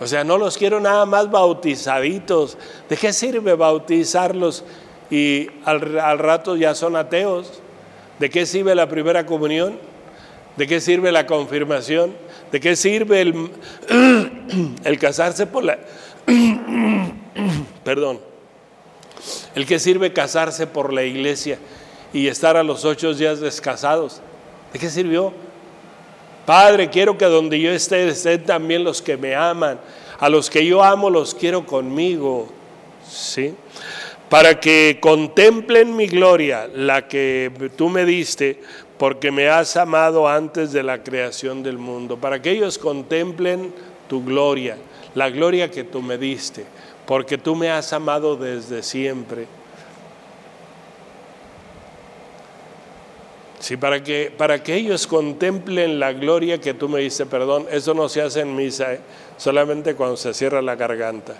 O 0.00 0.06
sea, 0.06 0.24
no 0.24 0.38
los 0.38 0.56
quiero 0.56 0.80
nada 0.80 1.06
más 1.06 1.30
bautizaditos. 1.30 2.56
¿De 2.88 2.96
qué 2.96 3.12
sirve 3.12 3.54
bautizarlos 3.54 4.64
y 5.10 5.48
al, 5.64 5.98
al 5.98 6.18
rato 6.18 6.56
ya 6.56 6.74
son 6.74 6.96
ateos? 6.96 7.60
¿De 8.18 8.30
qué 8.30 8.46
sirve 8.46 8.74
la 8.74 8.88
primera 8.88 9.26
comunión? 9.26 9.78
¿De 10.56 10.66
qué 10.66 10.80
sirve 10.80 11.12
la 11.12 11.26
confirmación? 11.26 12.14
¿De 12.50 12.60
qué 12.60 12.76
sirve 12.76 13.20
el, 13.20 13.50
el 14.84 14.98
casarse 14.98 15.46
por 15.46 15.64
la... 15.64 15.78
perdón. 17.84 18.20
El 19.54 19.66
que 19.66 19.78
sirve 19.78 20.12
casarse 20.12 20.66
por 20.66 20.92
la 20.92 21.02
iglesia 21.02 21.58
y 22.12 22.28
estar 22.28 22.56
a 22.56 22.62
los 22.62 22.84
ocho 22.84 23.14
días 23.14 23.40
descasados. 23.40 24.20
¿De 24.72 24.78
qué 24.78 24.90
sirvió? 24.90 25.32
Padre, 26.48 26.88
quiero 26.88 27.18
que 27.18 27.26
donde 27.26 27.60
yo 27.60 27.70
esté 27.70 28.08
estén 28.08 28.42
también 28.42 28.82
los 28.82 29.02
que 29.02 29.18
me 29.18 29.34
aman. 29.34 29.78
A 30.18 30.30
los 30.30 30.48
que 30.48 30.64
yo 30.64 30.82
amo 30.82 31.10
los 31.10 31.34
quiero 31.34 31.66
conmigo. 31.66 32.48
¿Sí? 33.06 33.54
Para 34.30 34.58
que 34.58 34.96
contemplen 34.98 35.94
mi 35.94 36.06
gloria, 36.06 36.66
la 36.74 37.06
que 37.06 37.52
tú 37.76 37.90
me 37.90 38.06
diste, 38.06 38.62
porque 38.96 39.30
me 39.30 39.50
has 39.50 39.76
amado 39.76 40.26
antes 40.26 40.72
de 40.72 40.82
la 40.82 41.02
creación 41.02 41.62
del 41.62 41.76
mundo. 41.76 42.16
Para 42.16 42.40
que 42.40 42.52
ellos 42.52 42.78
contemplen 42.78 43.74
tu 44.08 44.24
gloria, 44.24 44.78
la 45.14 45.28
gloria 45.28 45.70
que 45.70 45.84
tú 45.84 46.00
me 46.00 46.16
diste 46.16 46.64
porque 47.08 47.38
tú 47.38 47.56
me 47.56 47.70
has 47.70 47.94
amado 47.94 48.36
desde 48.36 48.82
siempre. 48.82 49.46
Sí, 53.60 53.76
para 53.76 54.02
que, 54.04 54.32
para 54.36 54.62
que 54.62 54.74
ellos 54.74 55.06
contemplen 55.06 55.98
la 55.98 56.12
gloria 56.12 56.60
que 56.60 56.74
tú 56.74 56.88
me 56.88 57.00
diste, 57.00 57.26
perdón, 57.26 57.66
eso 57.70 57.92
no 57.92 58.08
se 58.08 58.22
hace 58.22 58.40
en 58.40 58.54
misa, 58.54 58.94
¿eh? 58.94 59.00
solamente 59.36 59.94
cuando 59.94 60.16
se 60.16 60.32
cierra 60.32 60.62
la 60.62 60.76
garganta. 60.76 61.34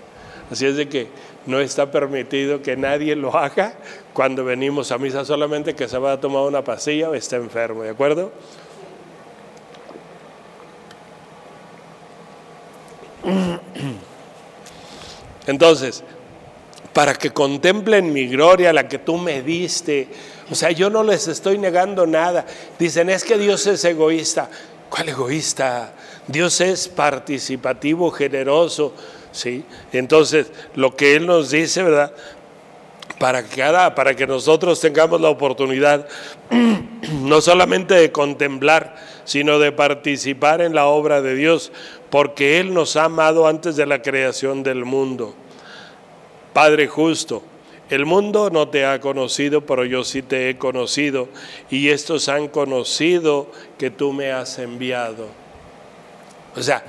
Así 0.51 0.67
es 0.67 0.77
de 0.77 0.89
que 0.89 1.09
no 1.47 1.61
está 1.61 1.91
permitido 1.91 2.61
que 2.61 2.77
nadie 2.77 3.15
lo 3.15 3.37
haga 3.37 3.75
cuando 4.13 4.45
venimos 4.45 4.91
a 4.91 4.99
misa, 4.99 5.25
solamente 5.25 5.75
que 5.75 5.87
se 5.87 5.99
va 5.99 6.13
a 6.13 6.21
tomar 6.21 6.43
una 6.43 6.65
pasilla 6.65 7.09
o 7.11 7.15
esté 7.15 7.37
enfermo, 7.37 7.83
¿de 7.83 7.91
acuerdo? 7.91 8.33
Entonces, 15.47 16.03
para 16.93 17.15
que 17.15 17.31
contemplen 17.31 18.13
mi 18.13 18.27
gloria, 18.27 18.73
la 18.73 18.89
que 18.89 18.99
tú 18.99 19.17
me 19.19 19.43
diste. 19.43 20.09
O 20.51 20.55
sea, 20.55 20.71
yo 20.71 20.91
no 20.91 21.03
les 21.03 21.29
estoy 21.29 21.59
negando 21.59 22.07
nada. 22.07 22.47
Dicen, 22.79 23.11
es 23.11 23.25
que 23.25 23.37
Dios 23.37 23.67
es 23.67 23.85
egoísta. 23.85 24.49
¿Cuál 24.89 25.11
egoísta? 25.11 25.93
Dios 26.27 26.61
es 26.61 26.89
participativo, 26.89 28.11
generoso. 28.11 28.95
¿sí? 29.33 29.65
Entonces, 29.93 30.51
lo 30.75 30.97
que 30.97 31.17
Él 31.17 31.27
nos 31.27 31.51
dice, 31.51 31.83
¿verdad? 31.83 32.13
Para 33.19 33.43
que, 33.43 33.63
para 33.95 34.15
que 34.15 34.27
nosotros 34.27 34.81
tengamos 34.81 35.21
la 35.21 35.29
oportunidad 35.29 36.09
no 37.23 37.41
solamente 37.41 37.95
de 37.95 38.13
contemplar, 38.13 38.97
sino 39.25 39.59
de 39.59 39.73
participar 39.73 40.61
en 40.61 40.75
la 40.75 40.87
obra 40.87 41.21
de 41.21 41.35
Dios, 41.35 41.73
porque 42.11 42.61
Él 42.61 42.73
nos 42.73 42.97
ha 42.97 43.05
amado 43.05 43.47
antes 43.47 43.77
de 43.77 43.87
la 43.87 44.03
creación 44.03 44.63
del 44.63 44.85
mundo. 44.85 45.35
Padre 46.53 46.87
justo, 46.87 47.43
el 47.91 48.05
mundo 48.07 48.51
no 48.51 48.69
te 48.69 48.85
ha 48.85 49.01
conocido, 49.01 49.63
pero 49.63 49.85
yo 49.85 50.05
sí 50.05 50.23
te 50.23 50.51
he 50.51 50.59
conocido, 50.59 51.29
y 51.71 51.89
estos 51.89 52.29
han 52.29 52.49
conocido 52.49 53.47
que 53.79 53.91
tú 53.91 54.13
me 54.13 54.33
has 54.33 54.59
enviado. 54.59 55.27
O 56.57 56.63
sea, 56.63 56.85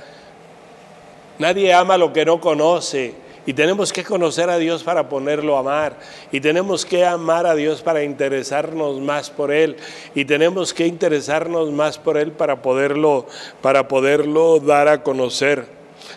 nadie 1.38 1.72
ama 1.72 1.96
lo 1.96 2.12
que 2.12 2.24
no 2.24 2.40
conoce. 2.40 3.14
Y 3.46 3.54
tenemos 3.54 3.92
que 3.92 4.04
conocer 4.04 4.50
a 4.50 4.58
Dios 4.58 4.82
para 4.82 5.08
ponerlo 5.08 5.56
a 5.56 5.60
amar. 5.60 5.98
Y 6.30 6.40
tenemos 6.40 6.84
que 6.84 7.06
amar 7.06 7.46
a 7.46 7.54
Dios 7.54 7.80
para 7.80 8.04
interesarnos 8.04 9.00
más 9.00 9.30
por 9.30 9.50
Él. 9.50 9.76
Y 10.14 10.26
tenemos 10.26 10.74
que 10.74 10.86
interesarnos 10.86 11.70
más 11.72 11.98
por 11.98 12.18
Él 12.18 12.32
para 12.32 12.60
poderlo, 12.60 13.26
para 13.62 13.88
poderlo 13.88 14.60
dar 14.60 14.88
a 14.88 15.02
conocer. 15.02 15.66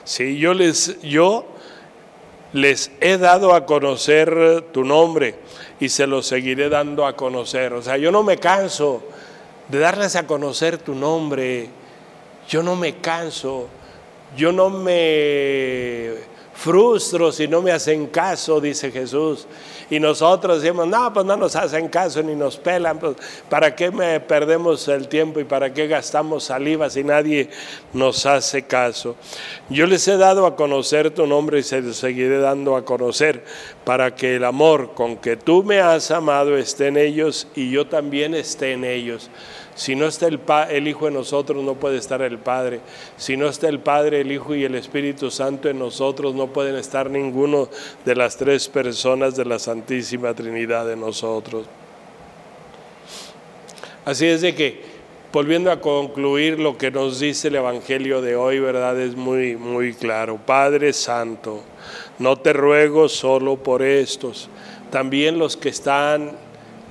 Si 0.04 0.38
yo 0.38 0.54
les, 0.54 1.02
yo 1.02 1.46
les 2.54 2.92
he 3.02 3.18
dado 3.18 3.54
a 3.54 3.66
conocer 3.66 4.66
tu 4.72 4.86
nombre 4.86 5.36
y 5.80 5.90
se 5.90 6.08
lo 6.08 6.22
seguiré 6.22 6.70
dando 6.70 7.06
a 7.06 7.16
conocer. 7.16 7.74
O 7.74 7.82
sea, 7.82 7.98
yo 7.98 8.12
no 8.12 8.24
me 8.24 8.38
canso 8.38 9.04
de 9.68 9.80
darles 9.80 10.16
a 10.16 10.28
conocer 10.28 10.78
tu 10.78 10.96
nombre. 10.96 11.70
Yo 12.48 12.64
no 12.64 12.76
me 12.76 12.98
canso. 12.98 13.68
Yo 14.38 14.52
no 14.52 14.70
me 14.70 16.14
frustro 16.64 17.30
si 17.34 17.46
no 17.46 17.62
me 17.62 17.74
hacen 17.74 18.08
caso, 18.08 18.62
dice 18.62 18.90
Jesús. 18.90 19.46
Y 19.90 20.00
nosotros 20.00 20.62
decimos, 20.62 20.88
no, 20.88 21.12
pues 21.14 21.26
no 21.26 21.36
nos 21.36 21.58
hacen 21.58 21.90
caso 21.90 22.24
ni 22.24 22.36
nos 22.36 22.56
pelan, 22.56 23.00
pues 23.00 23.18
¿para 23.50 23.76
qué 23.76 23.92
me 23.92 24.20
perdemos 24.22 24.88
el 24.88 25.10
tiempo 25.10 25.42
y 25.42 25.44
para 25.44 25.74
qué 25.74 25.88
gastamos 25.88 26.46
saliva 26.46 26.90
si 26.90 27.04
nadie 27.04 27.50
nos 27.92 28.26
hace 28.26 28.64
caso? 28.64 29.18
Yo 29.70 29.86
les 29.88 30.08
he 30.08 30.16
dado 30.16 30.46
a 30.46 30.56
conocer 30.56 31.12
tu 31.12 31.28
nombre 31.28 31.60
y 31.60 31.64
se 31.64 31.82
los 31.82 31.98
seguiré 31.98 32.40
dando 32.40 32.78
a 32.78 32.86
conocer 32.86 33.44
para 33.84 34.16
que 34.16 34.38
el 34.38 34.46
amor 34.46 34.94
con 34.94 35.18
que 35.18 35.36
tú 35.36 35.64
me 35.64 35.82
has 35.82 36.12
amado 36.12 36.58
esté 36.58 36.88
en 36.88 36.98
ellos 36.98 37.48
y 37.56 37.70
yo 37.72 37.88
también 37.88 38.34
esté 38.36 38.72
en 38.72 38.86
ellos. 38.86 39.30
Si 39.76 39.96
no 39.96 40.06
está 40.06 40.28
el, 40.28 40.40
el, 40.70 40.88
Hijo 40.88 41.08
en 41.08 41.16
nosotros, 41.16 41.64
no 41.64 41.74
puede 41.76 41.98
estar 41.98 42.22
el 42.22 42.38
Padre. 42.38 42.80
Si 43.18 43.36
no 43.36 43.48
está 43.48 43.70
el 43.70 43.80
Padre, 43.80 44.22
el 44.22 44.32
Hijo 44.32 44.54
y 44.54 44.64
el 44.64 44.76
Espíritu 44.76 45.32
Santo 45.32 45.70
en 45.70 45.80
nosotros, 45.80 46.36
no 46.36 46.48
pueden 46.48 46.76
estar 46.76 47.10
ninguno 47.10 47.70
de 48.06 48.16
las 48.16 48.38
tres 48.38 48.68
personas 48.70 49.36
de 49.36 49.46
la 49.46 49.58
Santísima 49.58 50.34
Trinidad 50.34 50.92
en 50.92 51.00
nosotros. 51.00 51.66
Así 54.06 54.28
es 54.28 54.42
de 54.42 54.54
que, 54.54 54.82
volviendo 55.32 55.72
a 55.72 55.82
concluir 55.82 56.60
lo 56.60 56.78
que 56.78 56.92
nos 56.92 57.20
dice 57.20 57.48
el 57.48 57.56
Evangelio 57.56 58.22
de 58.22 58.36
hoy, 58.36 58.60
¿verdad? 58.60 59.00
Es 59.00 59.16
muy, 59.16 59.56
muy 59.56 59.94
claro. 59.94 60.38
Padre 60.38 60.94
Santo, 60.94 61.64
no 62.20 62.38
te 62.38 62.54
ruego 62.54 63.10
solo 63.10 63.56
por 63.56 63.82
estos, 63.82 64.50
también 64.92 65.40
los 65.40 65.58
que 65.58 65.70
están 65.70 66.32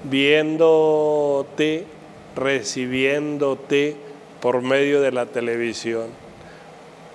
viéndote 0.05 1.87
recibiéndote 2.37 3.97
por 4.41 4.63
medio 4.63 5.01
de 5.01 5.13
la 5.13 5.27
televisión. 5.27 6.07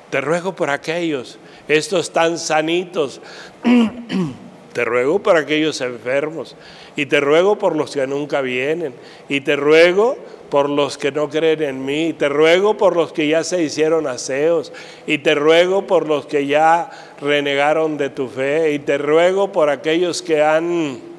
Te 0.09 0.21
ruego 0.21 0.55
por 0.55 0.69
aquellos, 0.69 1.37
estos 1.67 2.13
tan 2.13 2.39
sanitos, 2.39 3.19
te 4.73 4.85
ruego 4.85 5.19
por 5.19 5.35
aquellos 5.35 5.81
enfermos, 5.81 6.55
y 6.95 7.05
te 7.07 7.19
ruego 7.19 7.59
por 7.59 7.75
los 7.75 7.93
que 7.93 8.07
nunca 8.07 8.39
vienen, 8.41 8.93
y 9.27 9.41
te 9.41 9.57
ruego 9.57 10.17
por 10.49 10.69
los 10.69 10.97
que 10.97 11.11
no 11.11 11.29
creen 11.29 11.61
en 11.61 11.85
mí, 11.85 12.07
y 12.07 12.13
te 12.13 12.29
ruego 12.29 12.77
por 12.77 12.95
los 12.95 13.11
que 13.11 13.27
ya 13.27 13.43
se 13.43 13.61
hicieron 13.61 14.07
aseos, 14.07 14.71
y 15.05 15.17
te 15.17 15.35
ruego 15.35 15.85
por 15.85 16.07
los 16.07 16.25
que 16.25 16.47
ya 16.47 16.89
renegaron 17.19 17.97
de 17.97 18.09
tu 18.09 18.29
fe, 18.29 18.71
y 18.71 18.79
te 18.79 18.97
ruego 18.97 19.51
por 19.51 19.69
aquellos 19.69 20.21
que 20.21 20.41
han 20.41 21.16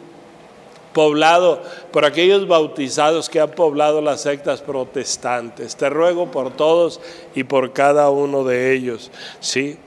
poblado, 0.92 1.62
por 1.92 2.04
aquellos 2.04 2.48
bautizados 2.48 3.28
que 3.28 3.40
han 3.40 3.50
poblado 3.50 4.00
las 4.00 4.22
sectas 4.22 4.62
protestantes. 4.62 5.76
Te 5.76 5.88
ruego 5.90 6.30
por 6.30 6.52
todos 6.56 7.00
y 7.34 7.44
por 7.44 7.72
cada 7.72 8.10
uno 8.10 8.44
de 8.44 8.72
ellos, 8.72 9.10
¿sí? 9.40 9.78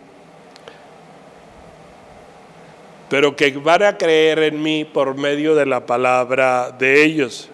pero 3.12 3.36
que 3.36 3.52
van 3.52 3.84
a 3.84 3.98
creer 3.98 4.40
en 4.40 4.64
mí 4.64 4.86
por 4.86 5.18
medio 5.18 5.54
de 5.54 5.66
la 5.66 5.86
palabra 5.86 6.72
de 6.72 7.04
ellos. 7.04 7.50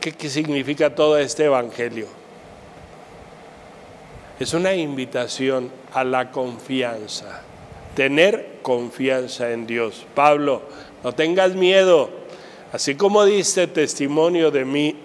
¿Qué, 0.00 0.12
qué 0.12 0.30
significa 0.30 0.94
todo 0.94 1.18
este 1.18 1.46
evangelio? 1.46 2.06
Es 4.38 4.54
una 4.54 4.74
invitación 4.74 5.72
a 5.92 6.04
la 6.04 6.30
confianza, 6.30 7.42
tener 7.94 8.58
confianza 8.62 9.50
en 9.52 9.66
Dios. 9.66 10.06
Pablo, 10.14 10.62
no 11.02 11.12
tengas 11.12 11.54
miedo, 11.54 12.10
así 12.72 12.94
como 12.94 13.24
diste 13.24 13.66
testimonio 13.66 14.50
de 14.50 14.64
mí 14.64 14.96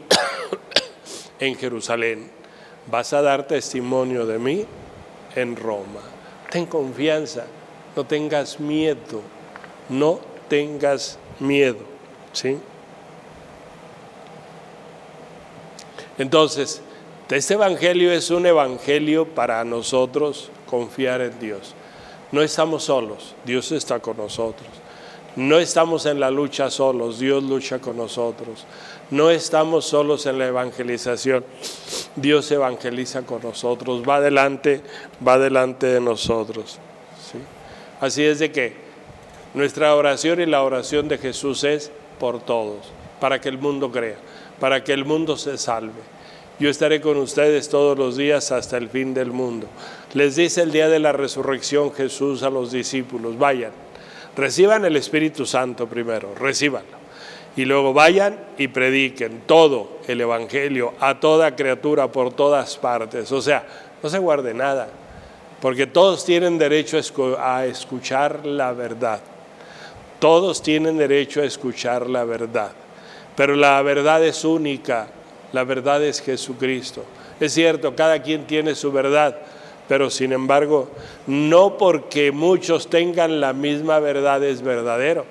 en 1.40 1.56
Jerusalén, 1.56 2.30
vas 2.88 3.14
a 3.14 3.22
dar 3.22 3.48
testimonio 3.48 4.26
de 4.26 4.40
mí 4.40 4.66
en 5.36 5.56
Roma. 5.56 6.02
Ten 6.50 6.66
confianza, 6.66 7.46
no 7.96 8.06
tengas 8.06 8.60
miedo, 8.60 9.22
no 9.90 10.20
tengas 10.48 11.20
miedo, 11.40 11.80
¿sí? 12.34 12.58
Entonces, 16.18 16.82
este 17.30 17.54
evangelio 17.54 18.12
es 18.12 18.32
un 18.32 18.46
evangelio 18.46 19.26
para 19.26 19.64
nosotros 19.64 20.50
confiar 20.66 21.22
en 21.22 21.40
Dios. 21.40 21.76
No 22.32 22.42
estamos 22.42 22.84
solos, 22.84 23.36
Dios 23.46 23.72
está 23.72 24.00
con 24.00 24.18
nosotros. 24.18 24.68
No 25.36 25.58
estamos 25.58 26.06
en 26.06 26.20
la 26.20 26.32
lucha 26.32 26.70
solos, 26.70 27.20
Dios 27.20 27.44
lucha 27.44 27.80
con 27.80 27.98
nosotros. 27.98 28.66
No 29.10 29.30
estamos 29.30 29.86
solos 29.86 30.26
en 30.26 30.38
la 30.38 30.48
evangelización, 30.48 31.44
Dios 32.16 32.52
evangeliza 32.52 33.24
con 33.24 33.42
nosotros, 33.42 34.04
va 34.08 34.18
adelante, 34.18 34.82
va 35.26 35.40
delante 35.40 35.88
de 35.88 36.02
nosotros. 36.02 36.78
Así 38.02 38.24
es 38.24 38.40
de 38.40 38.52
que 38.52 38.74
nuestra 39.54 39.96
oración 39.96 40.42
y 40.42 40.46
la 40.46 40.62
oración 40.62 41.08
de 41.08 41.18
Jesús 41.18 41.64
es 41.64 41.92
por 42.20 42.40
todos, 42.42 42.88
para 43.20 43.42
que 43.42 43.50
el 43.50 43.58
mundo 43.58 43.92
crea, 43.92 44.18
para 44.60 44.84
que 44.84 44.94
el 44.94 45.06
mundo 45.06 45.38
se 45.38 45.58
salve. 45.58 46.19
Yo 46.60 46.70
estaré 46.70 47.00
con 47.00 47.16
ustedes 47.16 47.70
todos 47.70 47.98
los 47.98 48.18
días 48.18 48.52
hasta 48.52 48.76
el 48.76 48.90
fin 48.90 49.14
del 49.14 49.32
mundo. 49.32 49.68
Les 50.14 50.36
dice 50.36 50.62
el 50.62 50.74
día 50.74 50.90
de 50.90 51.00
la 51.00 51.14
resurrección 51.14 51.94
Jesús 51.94 52.44
a 52.44 52.50
los 52.50 52.74
discípulos, 52.74 53.38
vayan, 53.38 53.72
reciban 54.36 54.84
el 54.84 54.98
Espíritu 54.98 55.46
Santo 55.46 55.88
primero, 55.88 56.36
recíbanlo. 56.36 57.00
Y 57.56 57.64
luego 57.64 57.94
vayan 57.94 58.38
y 58.58 58.68
prediquen 58.68 59.44
todo 59.46 60.00
el 60.06 60.20
Evangelio 60.20 60.96
a 61.00 61.22
toda 61.22 61.56
criatura 61.56 62.12
por 62.12 62.34
todas 62.34 62.76
partes. 62.76 63.32
O 63.32 63.42
sea, 63.42 63.66
no 64.04 64.10
se 64.10 64.20
guarde 64.20 64.54
nada, 64.54 64.90
porque 65.62 65.88
todos 65.88 66.26
tienen 66.26 66.58
derecho 66.58 66.98
a 67.40 67.66
escuchar 67.66 68.46
la 68.46 68.74
verdad. 68.74 69.22
Todos 70.20 70.62
tienen 70.62 70.98
derecho 70.98 71.40
a 71.40 71.46
escuchar 71.46 72.10
la 72.10 72.26
verdad. 72.26 72.72
Pero 73.38 73.56
la 73.56 73.82
verdad 73.82 74.24
es 74.26 74.44
única, 74.44 75.08
la 75.52 75.64
verdad 75.64 76.04
es 76.04 76.22
Jesucristo. 76.22 77.04
Es 77.40 77.54
cierto, 77.54 77.96
cada 77.96 78.22
quien 78.22 78.46
tiene 78.46 78.76
su 78.76 78.92
verdad, 78.92 79.38
pero 79.88 80.10
sin 80.10 80.34
embargo, 80.34 80.90
no 81.28 81.78
porque 81.78 82.32
muchos 82.32 82.90
tengan 82.90 83.40
la 83.40 83.54
misma 83.54 84.00
verdad 84.00 84.44
es 84.44 84.62
verdadero. 84.62 85.26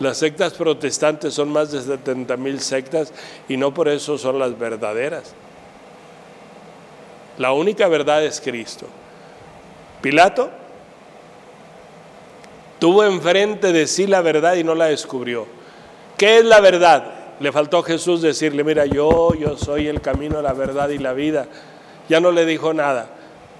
Las 0.00 0.18
sectas 0.18 0.54
protestantes 0.54 1.34
son 1.34 1.50
más 1.50 1.70
de 1.70 1.80
70 1.80 2.36
mil 2.36 2.60
sectas 2.60 3.12
y 3.48 3.56
no 3.56 3.72
por 3.72 3.88
eso 3.88 4.18
son 4.18 4.38
las 4.38 4.58
verdaderas. 4.58 5.34
La 7.38 7.52
única 7.52 7.86
verdad 7.88 8.24
es 8.24 8.40
Cristo. 8.40 8.86
Pilato 10.00 10.50
tuvo 12.78 13.04
enfrente 13.04 13.72
de 13.72 13.86
sí 13.86 14.06
la 14.06 14.20
verdad 14.20 14.56
y 14.56 14.64
no 14.64 14.74
la 14.74 14.86
descubrió. 14.86 15.46
¿Qué 16.18 16.38
es 16.38 16.44
la 16.44 16.60
verdad? 16.60 17.13
Le 17.40 17.50
faltó 17.50 17.82
Jesús 17.82 18.22
decirle, 18.22 18.62
mira, 18.62 18.86
yo, 18.86 19.34
yo 19.34 19.56
soy 19.56 19.88
el 19.88 20.00
camino, 20.00 20.40
la 20.40 20.52
verdad 20.52 20.88
y 20.90 20.98
la 20.98 21.12
vida. 21.12 21.46
Ya 22.08 22.20
no 22.20 22.30
le 22.30 22.46
dijo 22.46 22.72
nada. 22.72 23.08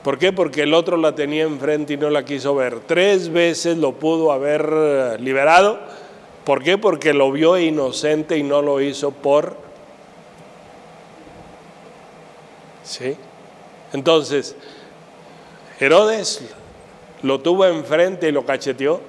¿Por 0.02 0.18
qué? 0.18 0.32
Porque 0.32 0.62
el 0.62 0.74
otro 0.74 0.96
la 0.96 1.14
tenía 1.14 1.44
enfrente 1.44 1.94
y 1.94 1.96
no 1.96 2.10
la 2.10 2.24
quiso 2.24 2.54
ver. 2.54 2.80
Tres 2.80 3.32
veces 3.32 3.78
lo 3.78 3.92
pudo 3.92 4.32
haber 4.32 4.68
eh, 4.70 5.16
liberado. 5.18 5.80
¿Por 6.44 6.62
qué? 6.62 6.78
Porque 6.78 7.14
lo 7.14 7.32
vio 7.32 7.58
inocente 7.58 8.37
y 8.37 8.42
no 8.42 8.62
lo 8.62 8.80
hizo 8.80 9.10
por... 9.10 9.56
¿Sí? 12.84 13.16
Entonces, 13.94 14.54
Herodes 15.80 16.42
lo 17.22 17.40
tuvo 17.40 17.64
enfrente 17.64 18.28
y 18.28 18.32
lo 18.32 18.44
cacheteó. 18.44 19.00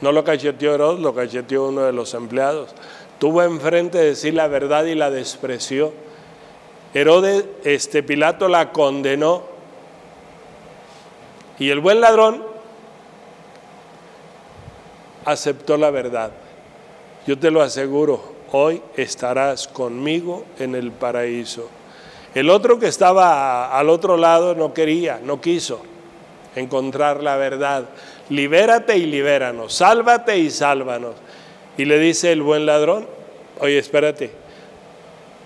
No 0.00 0.10
lo 0.10 0.24
cacheteó 0.24 0.74
Herodes, 0.74 0.98
lo 0.98 1.14
cacheteó 1.14 1.68
uno 1.68 1.82
de 1.82 1.92
los 1.92 2.12
empleados 2.12 2.74
tuvo 3.22 3.44
enfrente 3.44 3.98
de 3.98 4.16
sí 4.16 4.32
la 4.32 4.48
verdad 4.48 4.84
y 4.84 4.96
la 4.96 5.08
despreció. 5.08 5.92
Herodes, 6.92 7.44
este 7.62 8.02
Pilato 8.02 8.48
la 8.48 8.72
condenó. 8.72 9.44
Y 11.56 11.70
el 11.70 11.78
buen 11.78 12.00
ladrón 12.00 12.42
aceptó 15.24 15.76
la 15.76 15.92
verdad. 15.92 16.32
Yo 17.24 17.38
te 17.38 17.52
lo 17.52 17.62
aseguro, 17.62 18.34
hoy 18.50 18.82
estarás 18.96 19.68
conmigo 19.68 20.44
en 20.58 20.74
el 20.74 20.90
paraíso. 20.90 21.68
El 22.34 22.50
otro 22.50 22.80
que 22.80 22.88
estaba 22.88 23.78
al 23.78 23.88
otro 23.88 24.16
lado 24.16 24.56
no 24.56 24.74
quería, 24.74 25.20
no 25.22 25.40
quiso 25.40 25.80
encontrar 26.56 27.22
la 27.22 27.36
verdad. 27.36 27.84
Libérate 28.30 28.96
y 28.96 29.06
libéranos, 29.06 29.74
sálvate 29.74 30.38
y 30.38 30.50
sálvanos. 30.50 31.14
Y 31.76 31.84
le 31.84 31.98
dice 31.98 32.32
el 32.32 32.42
buen 32.42 32.66
ladrón, 32.66 33.06
oye, 33.60 33.78
espérate, 33.78 34.30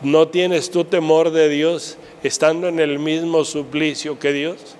¿no 0.02 0.28
tienes 0.28 0.70
tú 0.70 0.84
temor 0.84 1.30
de 1.30 1.48
Dios 1.48 1.98
estando 2.22 2.68
en 2.68 2.80
el 2.80 2.98
mismo 2.98 3.44
suplicio 3.44 4.18
que 4.18 4.32
Dios? 4.32 4.76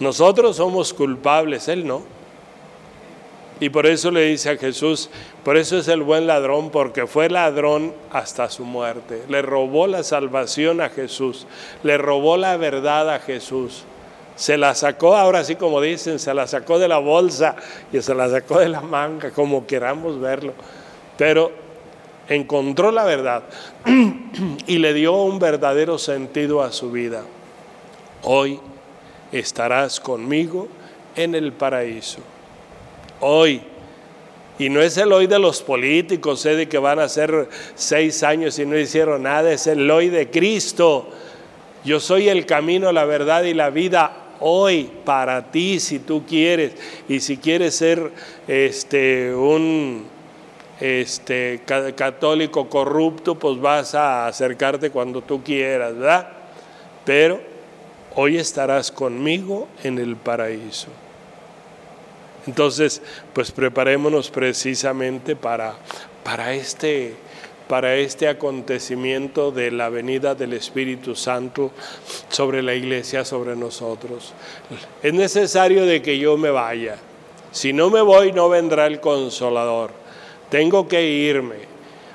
Nosotros 0.00 0.56
somos 0.56 0.92
culpables, 0.92 1.68
Él 1.68 1.86
no. 1.86 2.02
Y 3.60 3.70
por 3.70 3.86
eso 3.86 4.12
le 4.12 4.22
dice 4.22 4.50
a 4.50 4.56
Jesús, 4.56 5.10
por 5.44 5.56
eso 5.56 5.78
es 5.78 5.88
el 5.88 6.02
buen 6.02 6.28
ladrón, 6.28 6.70
porque 6.70 7.08
fue 7.08 7.28
ladrón 7.28 7.92
hasta 8.12 8.48
su 8.50 8.64
muerte. 8.64 9.22
Le 9.28 9.42
robó 9.42 9.88
la 9.88 10.04
salvación 10.04 10.80
a 10.80 10.90
Jesús, 10.90 11.46
le 11.82 11.98
robó 11.98 12.36
la 12.36 12.56
verdad 12.56 13.10
a 13.10 13.18
Jesús 13.18 13.84
se 14.38 14.56
la 14.56 14.72
sacó, 14.76 15.16
ahora 15.16 15.42
sí 15.42 15.56
como 15.56 15.80
dicen, 15.80 16.20
se 16.20 16.32
la 16.32 16.46
sacó 16.46 16.78
de 16.78 16.86
la 16.86 16.98
bolsa 16.98 17.56
y 17.92 18.00
se 18.00 18.14
la 18.14 18.30
sacó 18.30 18.60
de 18.60 18.68
la 18.68 18.80
manga, 18.80 19.32
como 19.32 19.66
queramos 19.66 20.20
verlo. 20.20 20.52
Pero 21.16 21.50
encontró 22.28 22.92
la 22.92 23.02
verdad 23.02 23.42
y 24.68 24.78
le 24.78 24.94
dio 24.94 25.14
un 25.14 25.40
verdadero 25.40 25.98
sentido 25.98 26.62
a 26.62 26.70
su 26.70 26.92
vida. 26.92 27.22
Hoy 28.22 28.60
estarás 29.32 29.98
conmigo 29.98 30.68
en 31.16 31.34
el 31.34 31.52
paraíso. 31.52 32.20
Hoy. 33.20 33.60
Y 34.60 34.68
no 34.68 34.80
es 34.80 34.96
el 34.98 35.12
hoy 35.12 35.26
de 35.26 35.40
los 35.40 35.62
políticos, 35.62 36.42
sé 36.42 36.54
de 36.54 36.68
que 36.68 36.78
van 36.78 37.00
a 37.00 37.08
ser 37.08 37.48
seis 37.74 38.22
años 38.22 38.56
y 38.60 38.66
no 38.66 38.78
hicieron 38.78 39.24
nada, 39.24 39.50
es 39.50 39.66
el 39.66 39.90
hoy 39.90 40.10
de 40.10 40.30
Cristo. 40.30 41.08
Yo 41.84 41.98
soy 41.98 42.28
el 42.28 42.46
camino, 42.46 42.92
la 42.92 43.04
verdad 43.04 43.42
y 43.42 43.54
la 43.54 43.70
vida 43.70 44.17
hoy 44.40 44.90
para 45.04 45.50
ti 45.50 45.80
si 45.80 45.98
tú 45.98 46.24
quieres 46.26 46.72
y 47.08 47.20
si 47.20 47.36
quieres 47.36 47.74
ser 47.74 48.12
este 48.46 49.34
un 49.34 50.06
este 50.80 51.60
católico 51.66 52.68
corrupto 52.68 53.34
pues 53.34 53.60
vas 53.60 53.94
a 53.94 54.26
acercarte 54.26 54.90
cuando 54.90 55.22
tú 55.22 55.42
quieras 55.42 55.94
verdad 55.94 56.28
pero 57.04 57.40
hoy 58.14 58.36
estarás 58.36 58.90
conmigo 58.90 59.68
en 59.82 59.98
el 59.98 60.16
paraíso. 60.16 60.88
Entonces 62.46 63.02
pues 63.32 63.50
preparémonos 63.50 64.30
precisamente 64.30 65.34
para 65.36 65.74
para 66.22 66.54
este 66.54 67.14
para 67.68 67.94
este 67.96 68.28
acontecimiento 68.28 69.50
de 69.52 69.70
la 69.70 69.90
venida 69.90 70.34
del 70.34 70.54
Espíritu 70.54 71.14
Santo 71.14 71.70
sobre 72.30 72.62
la 72.62 72.74
iglesia, 72.74 73.24
sobre 73.24 73.54
nosotros. 73.54 74.32
Es 75.02 75.12
necesario 75.12 75.84
de 75.84 76.00
que 76.00 76.18
yo 76.18 76.36
me 76.36 76.50
vaya. 76.50 76.96
Si 77.52 77.72
no 77.72 77.90
me 77.90 78.00
voy, 78.00 78.32
no 78.32 78.48
vendrá 78.48 78.86
el 78.86 79.00
consolador. 79.00 79.90
Tengo 80.50 80.88
que 80.88 81.06
irme 81.06 81.56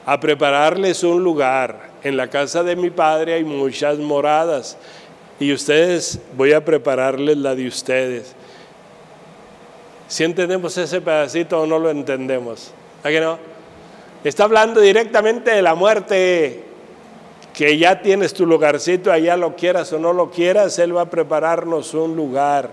a 0.05 0.19
prepararles 0.19 1.03
un 1.03 1.23
lugar. 1.23 1.93
En 2.03 2.17
la 2.17 2.29
casa 2.29 2.63
de 2.63 2.75
mi 2.75 2.89
Padre 2.89 3.35
hay 3.35 3.43
muchas 3.43 3.97
moradas 3.99 4.77
y 5.39 5.53
ustedes, 5.53 6.19
voy 6.35 6.53
a 6.53 6.65
prepararles 6.65 7.37
la 7.37 7.55
de 7.55 7.67
ustedes. 7.67 8.35
Si 10.07 10.23
entendemos 10.23 10.77
ese 10.77 11.01
pedacito 11.01 11.61
o 11.61 11.65
no 11.67 11.79
lo 11.79 11.89
entendemos. 11.89 12.71
¿A 13.03 13.09
que 13.09 13.19
no? 13.19 13.52
Está 14.23 14.45
hablando 14.45 14.79
directamente 14.79 15.51
de 15.51 15.61
la 15.61 15.75
muerte. 15.75 16.63
que 17.53 17.77
ya 17.77 18.01
tienes 18.01 18.33
tu 18.33 18.47
lugarcito, 18.47 19.11
allá 19.11 19.37
lo 19.37 19.55
quieras 19.55 19.93
o 19.93 19.99
no 19.99 20.11
lo 20.11 20.31
quieras, 20.31 20.79
Él 20.79 20.97
va 20.97 21.01
a 21.01 21.09
prepararnos 21.09 21.93
un 21.93 22.15
lugar. 22.15 22.71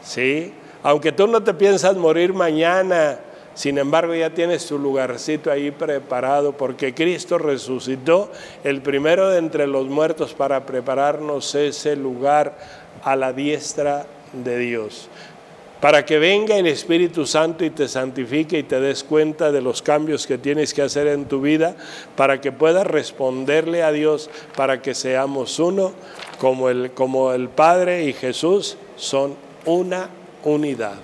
¿Sí? 0.00 0.54
Aunque 0.84 1.10
tú 1.10 1.26
no 1.26 1.42
te 1.42 1.52
piensas 1.54 1.96
morir 1.96 2.32
mañana, 2.32 3.18
sin 3.54 3.78
embargo 3.78 4.14
ya 4.14 4.30
tienes 4.30 4.64
tu 4.64 4.78
lugarcito 4.78 5.50
ahí 5.50 5.72
preparado 5.72 6.52
porque 6.52 6.94
Cristo 6.94 7.38
resucitó 7.38 8.30
el 8.62 8.80
primero 8.80 9.28
de 9.30 9.38
entre 9.38 9.66
los 9.66 9.86
muertos 9.86 10.34
para 10.34 10.64
prepararnos 10.66 11.52
ese 11.56 11.96
lugar 11.96 12.56
a 13.02 13.16
la 13.16 13.32
diestra 13.32 14.06
de 14.32 14.58
Dios 14.58 15.08
para 15.80 16.04
que 16.04 16.18
venga 16.18 16.56
el 16.56 16.66
Espíritu 16.66 17.26
Santo 17.26 17.64
y 17.64 17.70
te 17.70 17.88
santifique 17.88 18.58
y 18.58 18.62
te 18.62 18.80
des 18.80 19.04
cuenta 19.04 19.52
de 19.52 19.60
los 19.60 19.82
cambios 19.82 20.26
que 20.26 20.38
tienes 20.38 20.72
que 20.72 20.82
hacer 20.82 21.06
en 21.08 21.26
tu 21.26 21.40
vida, 21.40 21.76
para 22.16 22.40
que 22.40 22.52
puedas 22.52 22.86
responderle 22.86 23.82
a 23.82 23.92
Dios, 23.92 24.30
para 24.56 24.80
que 24.80 24.94
seamos 24.94 25.58
uno, 25.58 25.92
como 26.38 26.68
el, 26.68 26.92
como 26.92 27.32
el 27.32 27.48
Padre 27.48 28.04
y 28.04 28.12
Jesús 28.12 28.76
son 28.96 29.36
una 29.64 30.08
unidad. 30.44 30.96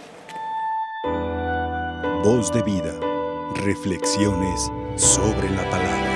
Voz 2.24 2.52
de 2.52 2.62
vida, 2.62 2.94
reflexiones 3.64 4.70
sobre 4.96 5.50
la 5.50 5.68
palabra. 5.68 6.11